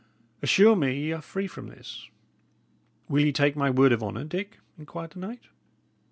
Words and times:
"Assure 0.41 0.75
me 0.75 0.97
ye 0.99 1.11
are 1.11 1.21
free 1.21 1.45
from 1.45 1.67
this." 1.67 2.09
"Will 3.07 3.23
ye 3.23 3.31
take 3.31 3.55
my 3.55 3.69
word 3.69 3.91
of 3.91 4.01
honour, 4.01 4.23
Dick?" 4.23 4.57
inquired 4.79 5.11
the 5.11 5.19
knight. 5.19 5.49